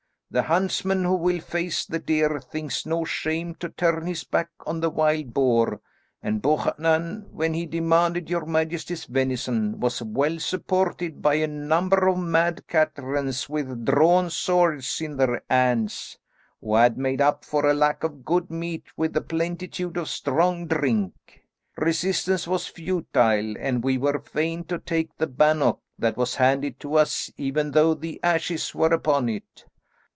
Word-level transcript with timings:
The 0.33 0.43
huntsman 0.43 1.03
who 1.03 1.15
will 1.17 1.41
face 1.41 1.85
the 1.85 1.99
deer 1.99 2.39
thinks 2.39 2.85
no 2.85 3.03
shame 3.03 3.53
to 3.55 3.67
turn 3.67 4.05
his 4.07 4.23
back 4.23 4.47
on 4.65 4.79
the 4.79 4.89
wild 4.89 5.33
boar, 5.33 5.81
and 6.23 6.41
Buchanan, 6.41 7.25
when 7.33 7.53
he 7.53 7.65
demanded 7.65 8.29
your 8.29 8.45
majesty's 8.45 9.03
venison, 9.03 9.81
was 9.81 10.01
well 10.01 10.39
supported 10.39 11.21
by 11.21 11.33
a 11.35 11.47
number 11.47 12.07
of 12.07 12.17
mad 12.17 12.65
caterans 12.69 13.49
with 13.49 13.83
drawn 13.83 14.29
swords 14.29 15.01
in 15.01 15.17
their 15.17 15.43
hands, 15.49 16.17
who 16.61 16.75
had 16.75 16.97
made 16.97 17.19
up 17.19 17.43
for 17.43 17.65
a 17.69 17.73
lack 17.73 18.05
of 18.05 18.23
good 18.23 18.49
meat 18.49 18.83
with 18.95 19.13
a 19.17 19.21
plentitude 19.21 19.97
of 19.97 20.07
strong 20.07 20.65
drink. 20.65 21.41
Resistance 21.75 22.47
was 22.47 22.67
futile, 22.67 23.57
and 23.59 23.83
we 23.83 23.97
were 23.97 24.19
fain 24.21 24.63
to 24.63 24.79
take 24.79 25.09
the 25.17 25.27
bannock 25.27 25.81
that 25.99 26.15
was 26.15 26.35
handed 26.35 26.79
to 26.79 26.95
us, 26.95 27.29
even 27.35 27.71
though 27.71 27.93
the 27.93 28.17
ashes 28.23 28.73
were 28.73 28.93
upon 28.93 29.27
it. 29.27 29.65